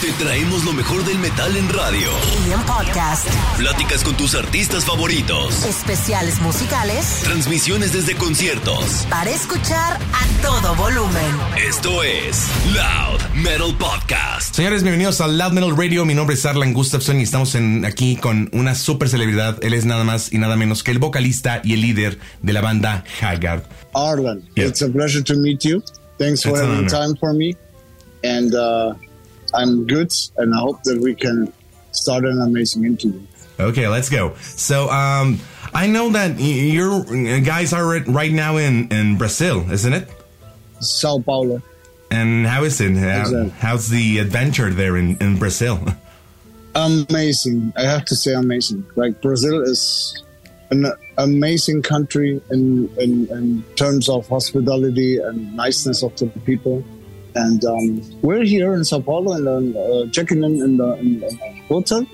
[0.00, 2.08] Te traemos lo mejor del metal en radio.
[2.46, 3.26] Y en podcast.
[3.58, 5.64] Pláticas con tus artistas favoritos.
[5.64, 7.20] Especiales musicales.
[7.24, 9.06] Transmisiones desde conciertos.
[9.10, 11.34] Para escuchar a todo volumen.
[11.68, 14.54] Esto es Loud Metal Podcast.
[14.54, 16.04] Señores, bienvenidos a Loud Metal Radio.
[16.04, 19.58] Mi nombre es Arlan Gustafson y estamos en, aquí con una super celebridad.
[19.64, 22.60] Él es nada más y nada menos que el vocalista y el líder de la
[22.60, 23.64] banda Haggard.
[23.94, 24.66] Arlan, Yeah.
[24.68, 25.82] it's a pleasure to meet you.
[26.18, 27.56] Thanks for having time for me.
[28.22, 28.94] And uh,
[29.54, 31.52] I'm good, and I hope that we can
[31.92, 33.20] start an amazing interview.
[33.58, 34.34] Okay, let's go.
[34.40, 35.40] So, um,
[35.74, 36.44] I know that y-
[36.76, 37.02] you're
[37.40, 40.08] guys are right- right now in, in Brazil, isn't it?
[40.80, 41.60] Sao Paulo.
[42.10, 42.96] And how is it?
[42.96, 43.52] How- Exactly.
[43.58, 45.80] how's the adventure there in, in Brazil?
[46.74, 47.72] Amazing.
[47.76, 48.84] I have to say, amazing.
[48.94, 50.22] Like, Brazil is
[50.70, 56.84] an amazing country in, in, in terms of hospitality and niceness of the people.
[57.34, 61.30] And um, we're here in Sao Paulo and uh, checking in in the, in the
[61.68, 62.06] hotel.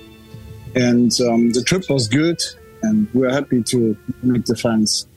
[0.75, 2.39] And um, the trip was good,
[2.81, 5.07] and we're happy to meet the fans.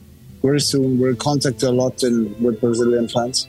[0.41, 3.47] Very soon, we're contacted a lot in, with Brazilian fans.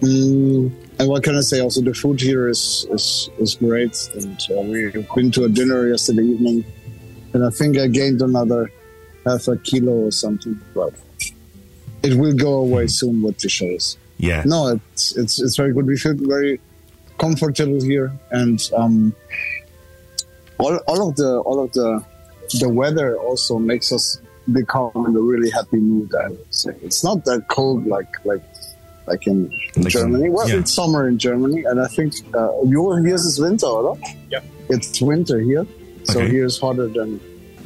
[0.00, 1.60] Mm, and what can I say?
[1.60, 5.88] Also, the food here is is, is great, and uh, we've been to a dinner
[5.88, 6.64] yesterday evening,
[7.32, 8.70] and I think I gained another
[9.26, 10.60] half a kilo or something.
[10.74, 10.94] But
[12.02, 13.96] it will go away soon with the shows.
[14.18, 14.42] Yeah.
[14.44, 15.86] No, it's it's it's very good.
[15.86, 16.60] We feel very
[17.18, 19.14] comfortable here, and um,
[20.58, 22.02] all all of the all of the
[22.60, 24.18] the weather also makes us
[24.52, 26.14] become in a really happy mood.
[26.14, 28.42] I would say it's not that cold like like
[29.06, 30.24] like in Like Germany.
[30.26, 30.56] in- well, yeah.
[30.60, 33.98] it's summer in Germany, and I think uh, you here is winter, or
[34.30, 34.40] Yeah.
[34.68, 35.66] It's winter here,
[36.04, 36.28] so Okay.
[36.30, 37.20] here is hotter than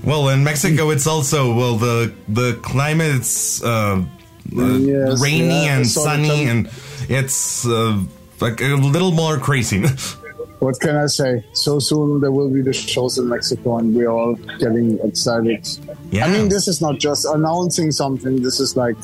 [0.05, 4.03] Well, in Mexico, it's also well the the climate's uh,
[4.51, 6.69] Yes, rainy yeah, and sunny, and
[7.09, 8.03] it's uh,
[8.41, 9.83] like a little more crazy.
[10.59, 11.45] what can I say?
[11.53, 15.67] So soon there will be the shows in Mexico, and we're all getting excited.
[16.11, 18.43] yeah, I mean, this is not just announcing something.
[18.43, 18.97] This is like,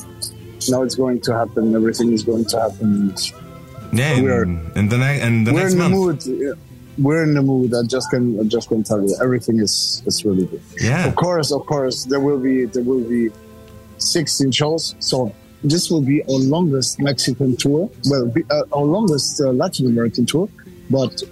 [0.69, 1.75] now it's going to happen.
[1.75, 3.15] Everything is going to happen.
[3.93, 6.59] yeah, we're- in, in the next and the We're next in the mood.
[6.99, 7.72] We're in the mood.
[7.75, 10.60] I just can, I just can tell you, everything is is really good.
[10.81, 13.31] Yeah, Of course, of course, there will be there will be
[13.99, 14.95] 16 shows.
[15.01, 17.91] So this will be our longest Mexican tour.
[18.09, 20.49] Well, be, uh, our longest uh, Latin American tour,
[20.91, 21.23] but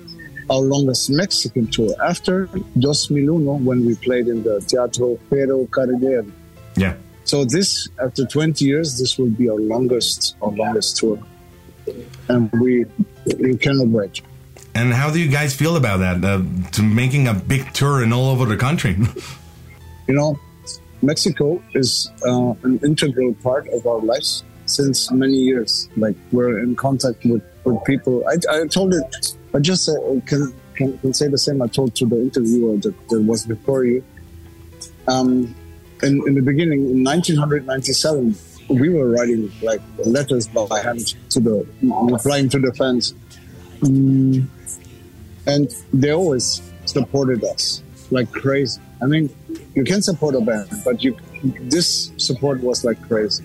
[0.50, 2.46] our longest Mexican tour after
[2.80, 6.32] 2001 when we played in the Teatro Pero Caribbean.
[6.76, 6.94] yeah.
[7.24, 11.18] So this, after 20 years, this will be our longest, our longest tour,
[12.28, 12.84] and we
[13.40, 14.22] we cannot wait.
[14.76, 16.24] And how do you guys feel about that?
[16.24, 18.96] Uh, to making a big tour and all over the country.
[20.08, 20.38] You know,
[21.02, 25.88] Mexico is uh, an integral part of our lives since many years.
[25.96, 28.24] Like we're in contact with, with people.
[28.28, 29.36] I, I told it.
[29.54, 29.94] I just uh,
[30.26, 31.62] can, can can say the same.
[31.62, 34.04] I told to the interviewer that, that was before you.
[35.08, 35.54] Um,
[36.02, 38.36] in, in the beginning, in 1997,
[38.68, 43.14] we were writing like letters by hand to the replying to the fans,
[43.80, 44.46] Mm,
[45.46, 48.80] and they always supported us like crazy.
[49.02, 49.28] I mean,
[49.76, 51.16] you can support a band, but you
[51.74, 53.44] this support was like crazy,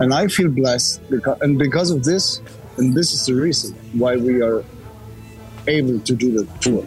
[0.00, 2.42] and I feel blessed because and because of this,
[2.76, 4.64] and this is the reason why we are
[5.68, 6.84] able to do the tour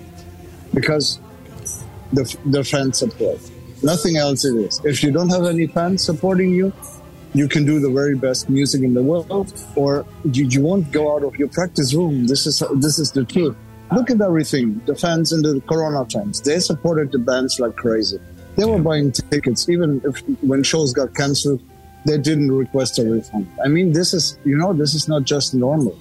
[0.73, 1.19] because
[2.13, 3.39] the the fan support.
[3.81, 4.81] Nothing else it is.
[4.83, 6.73] If you don't have any fans supporting you,
[7.33, 11.13] you can do the very best music in the world, or you, you won't go
[11.15, 12.27] out of your practice room.
[12.27, 13.55] This is this is the truth.
[13.93, 14.81] Look at everything.
[14.85, 18.19] The fans in the Corona times, they supported the bands like crazy.
[18.55, 21.61] They were buying tickets, even if when shows got cancelled,
[22.05, 23.47] they didn't request a refund.
[23.63, 25.97] I mean, this is you know, this is not just normal.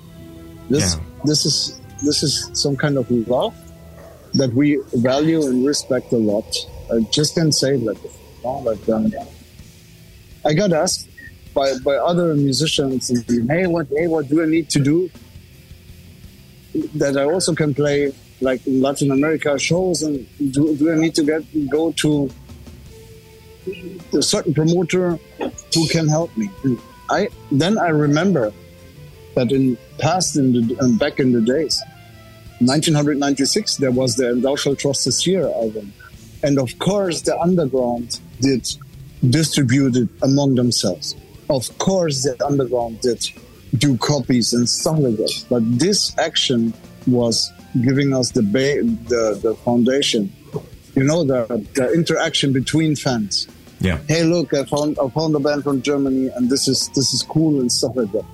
[0.70, 1.02] This Yeah.
[1.24, 3.54] this is this is some kind of love
[4.34, 6.46] that we value and respect a lot.
[6.92, 7.98] I just can't say that.
[8.02, 8.10] you
[8.44, 9.12] know, like um,
[10.44, 11.08] I got asked
[11.54, 13.08] by, by other musicians,
[13.48, 15.10] hey, what hey, what do I need to do
[16.94, 21.14] that I also can play like in Latin America shows, and do, do I need
[21.14, 22.30] to get go to
[24.14, 25.19] a certain promoter
[25.75, 26.50] who can help me?
[26.62, 26.78] And
[27.11, 28.52] I then I remember
[29.34, 31.82] that in past in the um, back in the days,
[32.61, 35.93] 1996 there was the "Thou Shalt Trust the Seer" album,
[36.43, 38.69] and of course the underground did
[39.28, 41.17] distribute it among themselves.
[41.50, 43.28] Of course the underground did
[43.76, 45.44] do copies and stuff like that.
[45.50, 46.72] But this action
[47.06, 47.52] was
[47.82, 50.32] giving us the ba- the, the foundation.
[50.94, 53.49] You know the, the interaction between fans
[53.84, 53.98] Yeah.
[54.08, 57.22] hey look i found i found a band from germany and this is this is
[57.22, 58.25] cool and stuff like that.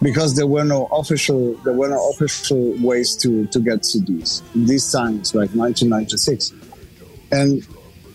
[0.00, 4.66] Because there were no official there were no official ways to to get cds in
[4.66, 6.52] these times like 1996
[7.32, 7.66] and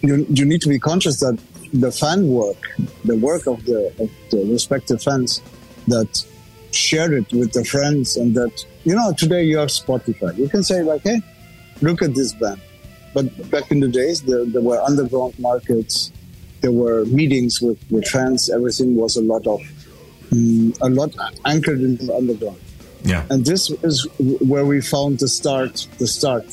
[0.01, 1.37] you, you need to be conscious that
[1.73, 2.61] the fan work
[3.03, 5.41] the work of the of the respective fans
[5.87, 6.23] that
[6.71, 10.35] shared it with the friends and that you know today you have spotify.
[10.37, 11.21] You can say like hey
[11.81, 12.61] look at this band.
[13.13, 16.11] But back in the days there, there were underground markets
[16.63, 18.49] there were meetings with, with fans.
[18.49, 19.59] Everything was a lot of
[20.31, 21.11] mm, a lot
[21.45, 22.59] anchored in the underground
[23.03, 23.25] Yeah.
[23.29, 24.07] and this is
[24.51, 26.45] where we found the start the start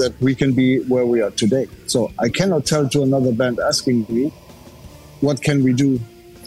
[0.00, 1.66] that we can be where we are today.
[1.86, 4.24] So i cannot tell to another band asking me
[5.20, 6.00] what can we do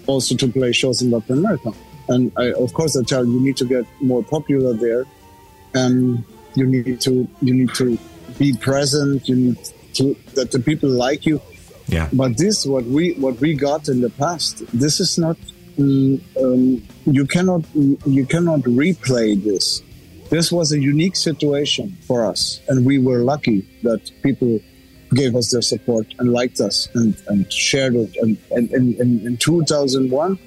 [0.07, 1.71] also to play shows in latin america?
[2.09, 5.03] And I, of course i tell you need to get more popular there
[5.81, 6.23] and
[6.55, 7.87] you need to you need to
[8.39, 9.29] be present.
[9.29, 9.59] You need
[9.97, 11.39] to that the people like you
[11.87, 12.09] Yeah.
[12.13, 15.37] but this what we what we got in the past this is not
[15.77, 19.81] mm, um, you cannot you cannot replay this.
[20.29, 24.59] This was a unique situation for us and we were lucky that people
[25.13, 28.15] gave us their support and liked us and, and shared it.
[28.17, 30.39] And, and, and, in 2001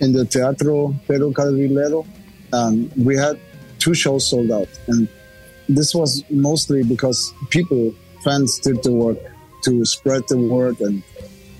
[0.00, 2.06] in the teatro pedro calvilero
[2.54, 3.38] um, we had
[3.78, 4.68] two shows sold out.
[4.88, 5.08] And
[5.68, 7.94] this was mostly because people
[8.24, 9.18] fans did the work
[9.64, 11.02] to spread the word and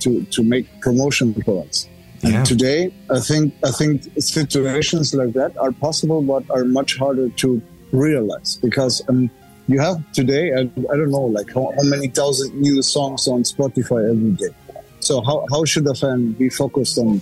[0.00, 1.89] to to make promotion for us.
[2.23, 7.29] And today i think i think situations like that are possible but are much harder
[7.43, 7.62] to
[7.93, 9.31] realize because um,
[9.69, 13.43] you have today I, I don't know like how, how many thousand new songs on
[13.45, 14.55] spotify every day.
[15.01, 17.21] So how, how should a fan be focused on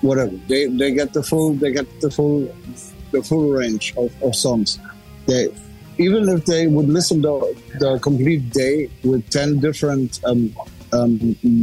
[0.00, 0.34] whatever?
[0.48, 2.48] They they get the full they get the full
[3.10, 4.78] the full range of, of songs.
[5.26, 5.48] They
[5.98, 10.54] even if they would listen to the complete day with 10 different um,
[10.92, 11.18] um,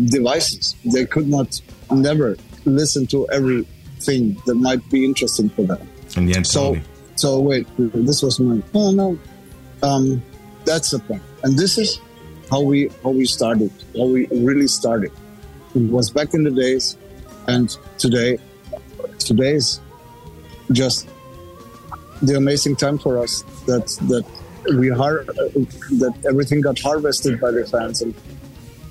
[0.09, 1.59] devices they could not
[1.91, 5.87] never listen to everything that might be interesting for them.
[6.15, 6.83] And yeah, so totally.
[7.15, 9.17] so wait this was my oh no
[9.83, 10.23] um,
[10.63, 11.21] that's the point.
[11.43, 11.99] And this is
[12.49, 15.11] how we how we started how we really started.
[15.75, 16.97] It was back in the days
[17.47, 18.37] and today
[19.19, 19.79] today's
[20.71, 21.07] just
[22.21, 24.25] the amazing time for us that that
[24.77, 25.25] we har-
[26.01, 28.13] that everything got harvested by the fans and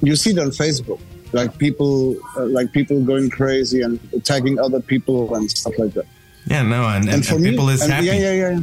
[0.03, 1.01] you see it on facebook
[1.33, 6.07] like people uh, like people going crazy and tagging other people and stuff like that
[6.47, 8.07] Yeah, no, and, and, and people is and happy.
[8.07, 8.61] Yeah, yeah, yeah,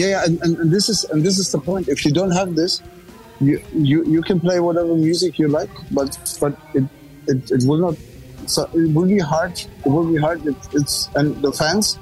[0.00, 0.24] yeah, yeah.
[0.24, 1.84] And, and, and this is and this is the point.
[1.94, 2.80] If you don't have this,
[3.38, 3.60] you
[3.90, 6.08] you, you can play whatever music you like, but
[6.40, 6.84] but it
[7.28, 7.96] it, it will not.
[8.46, 9.52] So it will be hard.
[9.84, 10.40] It will be hard.
[10.46, 11.98] It, it's and the fans,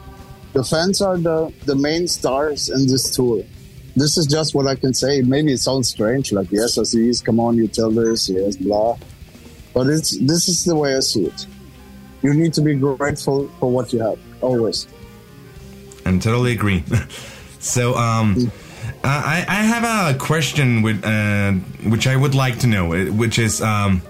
[0.52, 3.42] the fans are the the main stars in this tour.
[3.96, 5.20] This is just what I can say.
[5.20, 8.96] Maybe it sounds strange, like yes, Asis, come on, you tell this, yes, blah.
[9.74, 11.46] But it's this is the way I see it.
[12.22, 14.86] You need to be grateful for what you have always.
[16.04, 16.84] I totally agree.
[17.58, 18.50] so, um,
[19.04, 21.52] I, I have a question with, uh,
[21.88, 24.02] which I would like to know, which is, um,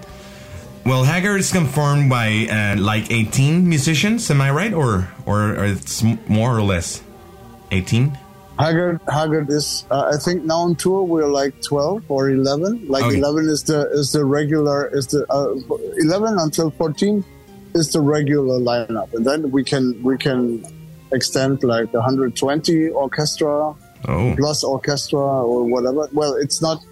[0.85, 4.73] well, Haggard is confirmed by uh, like 18 musicians, am I right?
[4.73, 7.01] Or, or, or it's more or less
[7.71, 8.17] 18?
[8.59, 9.85] Haggard, Haggard is.
[9.89, 12.85] Uh, I think now on tour we're like twelve or eleven.
[12.87, 13.17] Like Okay.
[13.17, 15.55] eleven is the is the regular is the uh,
[15.97, 17.25] eleven until fourteen
[17.73, 20.63] is the regular lineup, and then we can we can
[21.11, 23.73] extend like 120 orchestra
[24.07, 26.07] Oh, plus orchestra or whatever.
[26.13, 26.83] Well, it's not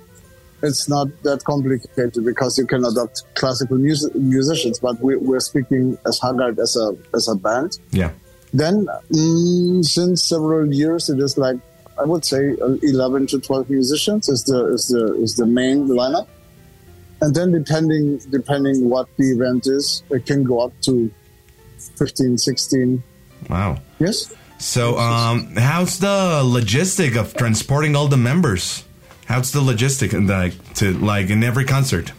[0.61, 5.97] it's not that complicated because you can adopt classical music, musicians, but we, we're speaking
[6.05, 8.11] as Haggard as a as a band yeah.
[8.53, 11.57] then mm, since several years it is like
[11.99, 16.27] i would say 11 to 12 musicians is the is the is the main lineup
[17.21, 21.11] and then depending depending what the event is it can go up to
[21.97, 23.03] 15 16
[23.49, 23.77] Wow.
[23.99, 28.83] yes So, um, how's the logistic of transporting all the members?
[29.29, 32.11] How's the logistic and like to like in every concert?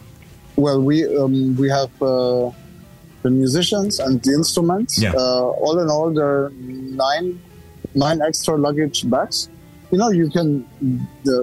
[0.56, 2.50] well we um, we have uh,
[3.22, 5.12] the musicians and the instruments Yeah.
[5.16, 6.52] uh, all in all there are
[7.06, 7.40] nine
[7.94, 9.48] nine extra luggage bags
[9.90, 10.66] you know you can
[11.24, 11.36] the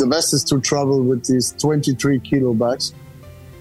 [0.00, 2.92] the best is to travel with these 23 kilo bags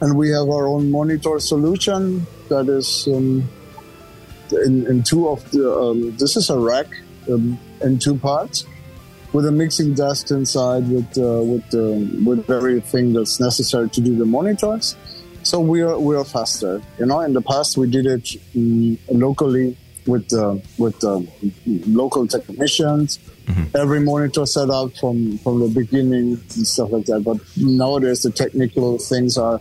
[0.01, 3.47] and we have our own monitor solution that is um,
[4.65, 5.63] in, in two of the.
[5.83, 6.87] Um, this is a rack
[7.31, 8.65] um, in two parts
[9.33, 14.15] with a mixing desk inside with uh, with uh, with everything that's necessary to do
[14.15, 14.95] the monitors.
[15.41, 16.81] So we are we are faster.
[16.99, 18.23] You know, in the past we did it
[18.55, 19.75] mm, locally
[20.05, 21.21] with uh, with uh,
[21.65, 23.19] local technicians.
[23.75, 27.23] Every monitor set up from from the beginning and stuff like that.
[27.25, 29.59] But nowadays the technical things are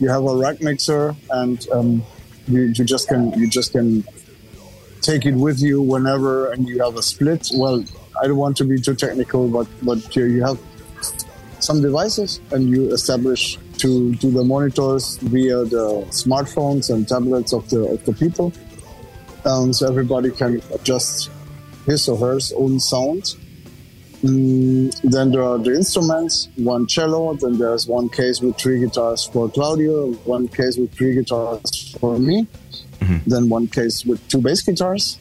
[0.00, 2.02] you have a rack mixer and um,
[2.48, 4.02] you, you just can you just can
[5.02, 7.48] take it with you whenever and you have a split.
[7.54, 7.84] Well,
[8.20, 10.58] I don't want to be too technical, but but you, you have
[11.58, 17.68] some devices and you establish to to the monitors via the smartphones and tablets of
[17.70, 18.52] the of the people.
[19.44, 21.30] Um, so everybody can adjust
[21.86, 23.36] his or her own sound.
[24.22, 29.24] Mm, then there are the instruments, one cello, then there's one case with three guitars
[29.24, 32.46] for Claudio, one case with three guitars for me,
[33.26, 35.18] then one case with two bass guitars,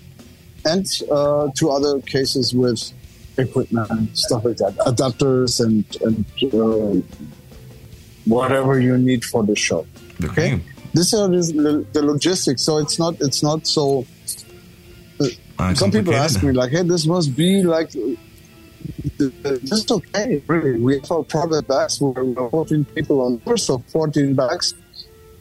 [0.66, 2.92] and uh, two other cases with
[3.38, 7.01] equipment, stuff like that, adapters and, and uh,
[8.25, 9.86] whatever you need for the show.
[10.24, 10.60] Okay.
[10.94, 14.06] This is the logistics, so it's not it's not so
[15.60, 17.92] Uh, some people ask me like, "Hey, this must be like
[19.18, 22.00] this is okay." Really, we have our private bags.
[22.00, 24.74] We're we're 14 people on tour, so 14 bags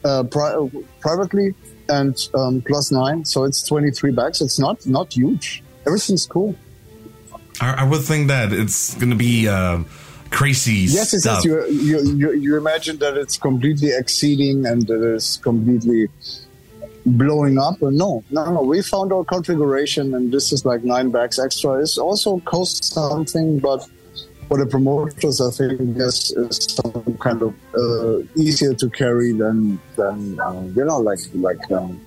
[0.03, 1.55] uh, pri- privately
[1.89, 4.41] and um, plus nine, so it's 23 bags.
[4.41, 5.63] It's not not huge.
[5.85, 6.55] Everything's cool.
[7.61, 9.83] I, I would think that it's gonna be uh,
[10.29, 15.37] crazy Yes, says you, you you you imagine that it's completely exceeding and that it's
[15.37, 16.07] completely
[17.05, 17.81] blowing up.
[17.81, 18.61] No, no, no.
[18.61, 21.81] We found our configuration, and this is like nine bags extra.
[21.81, 23.87] It also costs something, but
[24.49, 29.79] for the promoters, I think this is some kind of uh, easier to carry than
[29.95, 32.05] than uh, you know, like like um,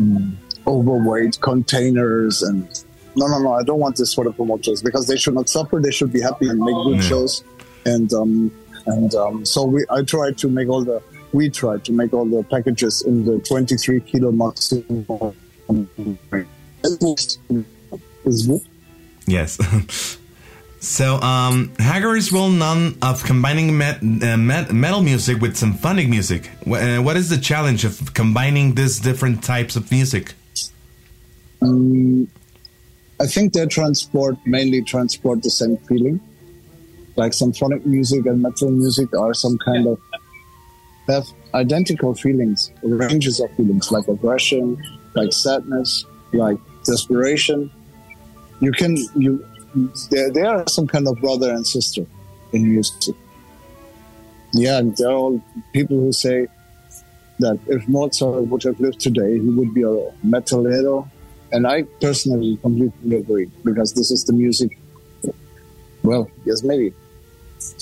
[0.00, 0.36] mm,
[0.66, 2.84] overweight containers and.
[3.14, 3.52] No, no, no!
[3.52, 5.78] I don't want this for the promoters because they should not suffer.
[5.80, 7.44] They should be happy and make good shows
[7.84, 8.52] and um,
[8.86, 11.02] and um, so we I try to make all the
[11.32, 15.34] we try to make all the packages in the 23 kilo maximum.
[19.26, 19.58] Yes.
[20.82, 26.08] so, um, Haggard is well known of combining met, uh, met, metal music with symphonic
[26.08, 26.50] music.
[26.66, 30.34] Uh, what is the challenge of combining these different types of music?
[31.62, 32.26] Um,
[33.20, 36.20] I think they transport mainly transport the same feeling.
[37.14, 40.00] Like symphonic music and metal music are some kind of
[41.06, 44.82] have identical feelings, ranges of feelings like aggression,
[45.14, 47.70] like sadness, like desperation.
[48.58, 49.46] You can you
[50.10, 52.04] there they are some kind of brother and sister
[52.52, 53.14] in music.
[54.52, 55.40] Yeah, and they're all
[55.72, 56.46] people who say
[57.38, 61.08] that if Mozart would have lived today, he would be a metalero.
[61.52, 64.78] And I personally completely agree because this is the music.
[66.02, 66.92] Well, yes, maybe,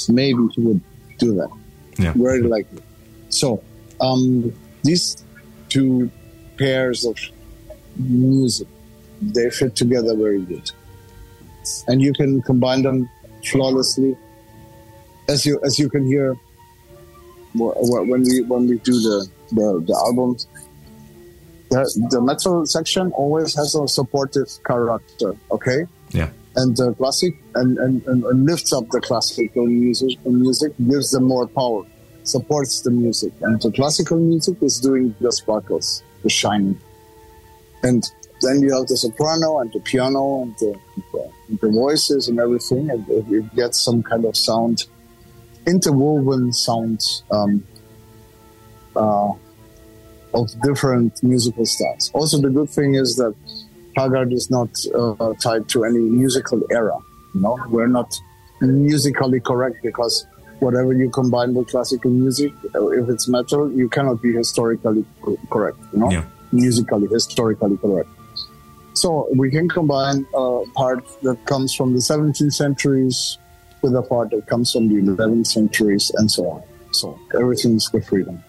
[0.09, 0.81] maybe he would
[1.19, 1.51] do that
[1.99, 2.13] Yeah.
[2.17, 2.83] very likely.
[3.29, 3.63] So,
[4.01, 5.17] um, these
[5.69, 6.11] two
[6.59, 7.17] pairs of
[7.97, 8.67] music,
[9.23, 10.71] they fit together very good,
[11.89, 13.09] and you can combine them
[13.51, 14.17] flawlessly.
[15.29, 16.35] As you as you can hear
[17.59, 19.19] wh- wh- when we when we do the
[19.53, 20.47] the, the albums,
[21.71, 25.35] the, the metal section always has a supportive character.
[25.51, 26.31] Okay, Yeah.
[26.57, 31.25] and the classic and, and, and, and lifts up the classical music music gives them
[31.25, 31.83] more power
[32.25, 36.77] supports the music and the classical music is doing the sparkles the shining
[37.83, 38.03] and
[38.43, 40.71] then you have the soprano and the piano and the,
[41.61, 44.85] the, voices and everything and it, it gets some kind of sound
[45.67, 47.65] interwoven sounds um,
[48.97, 49.33] uh,
[50.35, 53.35] of different musical styles also the good thing is that
[53.97, 56.99] Haggard is not uh, tied to any musical era.
[57.35, 58.15] You know, we're not
[58.61, 60.27] musically correct because
[60.61, 65.05] whatever you combine with classical music, uh, if it's metal, you cannot be historically
[65.51, 65.79] correct.
[65.93, 66.25] You know, Yeah.
[66.53, 68.09] musically, historically correct.
[68.95, 73.39] So we can combine a part that comes from the 17th centuries
[73.83, 76.63] with a part that comes from the 11th centuries and so on.
[76.93, 78.43] So everything's with freedom.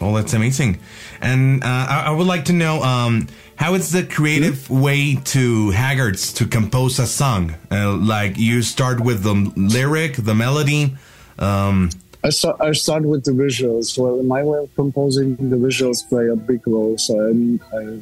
[0.00, 0.80] Well, that's amazing.
[1.20, 5.70] And uh, I, I would like to know um, how is the creative way to
[5.70, 7.54] Haggards to compose a song?
[7.70, 10.96] Uh, like you start with the lyric, the melody.
[11.38, 11.90] Um,
[12.24, 13.98] I start, I start with the visuals.
[13.98, 16.96] Well, my way of composing, the visuals play a big role.
[16.96, 17.98] So I'm, I,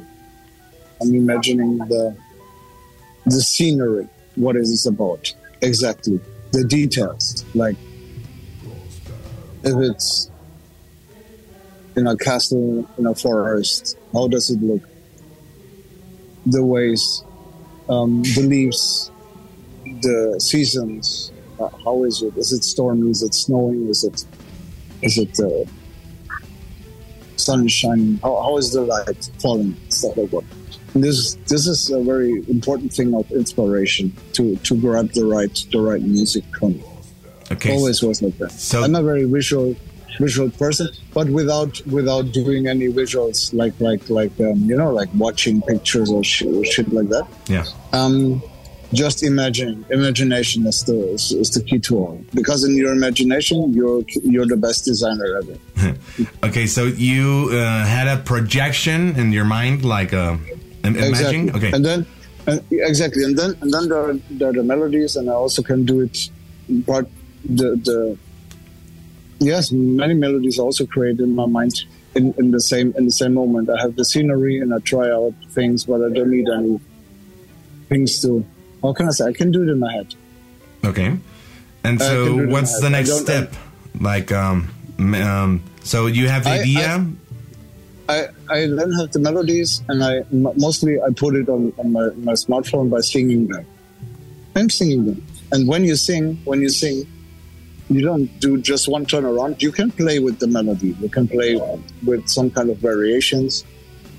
[1.00, 2.16] I'm imagining the
[3.24, 6.20] the scenery, what is it about exactly,
[6.52, 7.44] the details.
[7.54, 7.76] Like
[9.64, 10.30] if it's
[11.96, 14.82] in a castle in a forest, how does it look?
[16.50, 17.24] the ways,
[17.88, 19.10] um, the leaves,
[19.84, 21.32] the seasons.
[21.60, 22.36] Uh, how is it?
[22.36, 23.10] Is it stormy?
[23.10, 23.88] Is it snowing?
[23.88, 24.24] Is it
[25.02, 25.68] is it uh,
[27.36, 28.18] sun shining?
[28.22, 29.76] How, how is the light falling?
[29.88, 30.44] Stuff like that.
[30.94, 35.80] This this is a very important thing of inspiration to to grab the right the
[35.80, 36.80] right music from.
[37.52, 37.72] Okay.
[37.72, 38.52] Always was like that.
[38.52, 39.74] So- I'm a very visual
[40.18, 45.08] visual person, but without without doing any visuals like like like um, you know like
[45.14, 47.26] watching pictures or shit, or shit like that.
[47.48, 47.64] Yeah.
[47.92, 48.42] Um,
[48.92, 49.84] just imagine.
[49.90, 52.24] Imagination is the is, is the key to all.
[52.34, 55.94] Because in your imagination, you're you're the best designer ever.
[56.42, 60.12] Okay, so you uh, had a projection in your mind, like
[60.96, 61.50] uh, im- imagine.
[61.56, 61.72] Okay.
[61.72, 62.06] And then
[62.46, 65.62] and, exactly, and then and then there are, there are the melodies, and I also
[65.62, 66.30] can do it.
[66.68, 67.06] But
[67.44, 68.18] the the
[69.38, 71.72] yes, many melodies also create in my mind
[72.14, 73.70] in, in the same in the same moment.
[73.70, 76.80] I have the scenery and I try out things, but I don't need any
[77.88, 78.44] things to.
[78.82, 79.26] How can I say?
[79.26, 80.14] I can do it in my head.
[80.84, 81.16] Okay.
[81.84, 83.54] And so, can do it in what's the next step?
[84.00, 84.68] Like, um,
[84.98, 86.88] um, so you have the I- idea.
[86.88, 87.06] I,
[88.08, 92.08] I then have the melodies, and I m- mostly I put it on, on my,
[92.16, 93.66] my smartphone by singing them.
[94.56, 97.06] I'm singing them, and when you sing, when you sing,
[97.90, 99.62] you don't do just one turn around.
[99.62, 100.96] You can play with the melody.
[101.00, 101.60] You can play
[102.04, 103.64] with some kind of variations,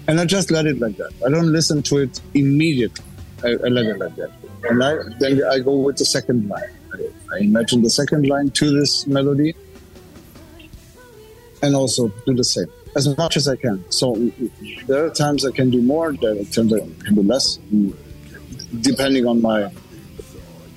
[0.08, 1.12] and I just let it like that.
[1.26, 3.04] I don't listen to it immediately.
[3.44, 4.32] I, I let it like that,
[4.70, 6.70] and I, then I go with the second line.
[6.94, 9.56] I, I imagine the second line to this melody,
[11.64, 12.68] and also do the same
[13.08, 13.84] as much as I can.
[13.92, 14.16] So
[14.88, 17.96] there are times I can do more, there are times I can do less, mm,
[18.82, 19.72] depending on my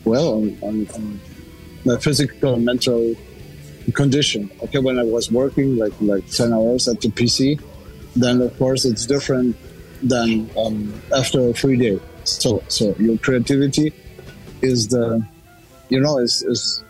[0.05, 1.21] well, on, on, on
[1.85, 3.15] my physical and mental
[3.95, 4.51] condition.
[4.63, 7.61] Okay, when I was working like like ten hours at the PC,
[8.17, 9.57] then of course it's different
[10.03, 12.01] than um, after a free day.
[12.25, 13.93] So so your creativity
[14.61, 15.25] is the
[15.89, 16.85] you know is is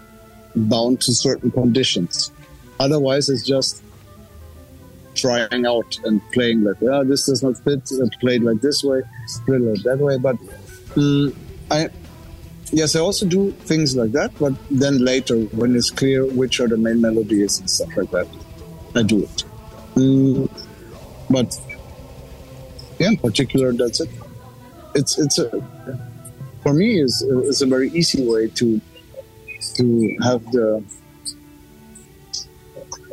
[0.55, 2.31] bound to certain conditions.
[2.81, 3.83] Otherwise, it's just
[5.15, 7.91] trying out and playing like, yeah, this does not fit.
[8.21, 9.03] Played like this way,
[9.47, 10.19] played like that way.
[10.19, 10.37] But
[10.95, 11.35] mm,
[11.71, 11.89] I,
[12.71, 14.33] yes, I also do things like that.
[14.39, 18.29] But then later, when it's clear which are the main melodies and stuff like that,
[18.95, 19.45] I do it.
[19.95, 20.51] Mm,
[21.31, 21.59] but
[22.99, 24.11] yeah, in particular, that's it.
[24.95, 25.51] It's it's a
[26.63, 28.81] for me is is a very easy way to
[29.77, 30.83] to have the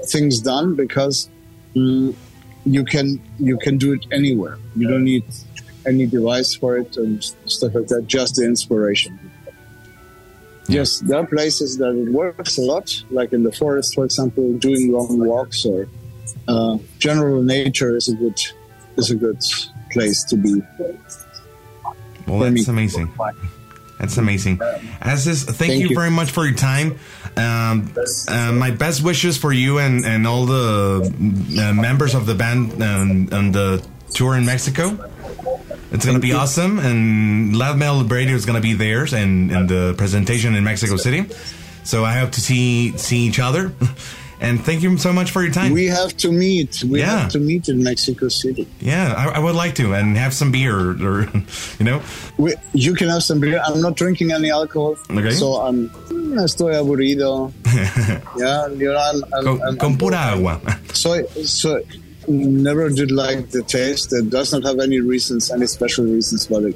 [0.06, 1.30] things done because
[1.74, 4.58] you can you can do it anywhere.
[4.76, 5.24] You don't need
[5.88, 8.08] any device for it and stuff like that.
[8.08, 9.20] Just the inspiration.
[10.68, 14.54] Yes, there are places that it works a lot, like in the forest, for example,
[14.54, 15.88] doing long walks or
[16.48, 18.40] uh, general nature is a good
[18.98, 19.42] is a good
[19.92, 20.62] place to be.
[22.28, 23.12] Well, that's amazing.
[24.00, 24.62] That's amazing.
[25.02, 25.96] As is, thank, Thank you, you.
[25.96, 27.00] very much for your time.
[27.38, 27.94] Um,
[28.28, 31.02] uh, my best wishes for you and, and all the
[31.62, 34.98] uh, members of the band and, and the tour in Mexico.
[35.92, 39.52] It's going to be awesome, and Loud Metal Radio is going to be there and,
[39.52, 41.26] and the presentation in Mexico City.
[41.84, 43.72] So I hope to see see each other.
[44.42, 45.74] And thank you so much for your time.
[45.74, 46.82] We have to meet.
[46.86, 47.24] We Yeah.
[47.24, 48.70] have to meet in Mexico City.
[48.80, 51.22] yeah, I, I would like to and have some beer or, or
[51.80, 52.02] you know.
[52.38, 53.60] We, you can have some beer.
[53.62, 55.32] I'm not drinking any alcohol, Okay.
[55.32, 55.92] so I'm.
[56.38, 57.52] Estoy aburrido.
[58.38, 60.62] yeah, you know, I'm, I'm, Con, I'm, con pura agua.
[60.94, 61.82] So, so
[62.28, 64.14] never did like the taste.
[64.14, 66.76] It does not have any reasons, any special reasons for it.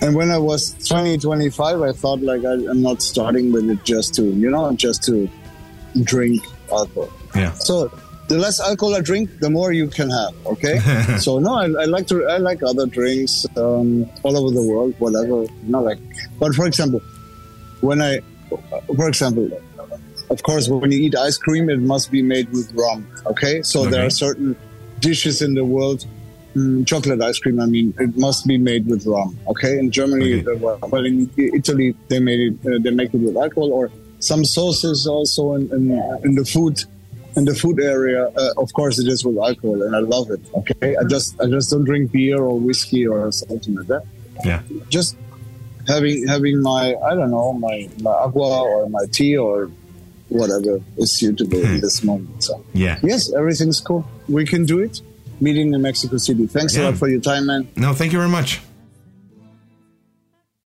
[0.00, 3.84] And when I was 20, 25, I thought like I, I'm not starting with it
[3.84, 5.28] just to, you know, just to
[6.02, 7.10] drink alcohol.
[7.34, 7.52] Yeah.
[7.54, 7.90] So
[8.28, 10.34] the less alcohol I drink, the more you can have.
[10.46, 10.78] Okay.
[11.18, 14.94] so no, I, I like to, I like other drinks um, all over the world,
[14.98, 15.46] whatever.
[15.64, 15.98] Not like,
[16.38, 17.00] but for example,
[17.80, 18.20] when I,
[18.96, 19.48] for example,
[20.30, 23.06] of course, when you eat ice cream, it must be made with rum.
[23.26, 24.56] Okay, so there are certain
[25.00, 26.04] dishes in the world.
[26.56, 27.60] Mm, chocolate ice cream.
[27.60, 29.38] I mean, it must be made with rum.
[29.48, 30.64] Okay, in Germany, Okay.
[30.64, 32.54] uh, well, in Italy, they made it.
[32.66, 35.90] Uh, they make it with alcohol or some sauces also in, in,
[36.24, 36.78] in the food.
[37.36, 40.40] In the food area, uh, of course, it is with alcohol, and I love it.
[40.54, 44.02] Okay, I just I just don't drink beer or whiskey or something like that
[44.44, 44.62] Yeah.
[44.88, 45.16] just
[45.88, 49.70] having having my I don't know my my agua or my tea or
[50.28, 51.74] whatever is suitable hmm.
[51.74, 52.44] in this moment.
[52.44, 52.98] So Yeah.
[53.02, 54.06] yes, everything's cool.
[54.28, 55.00] We can do it.
[55.40, 56.46] Meeting in Mexico City.
[56.46, 57.68] Thanks a lot for your time, man.
[57.76, 58.60] No, thank you very much.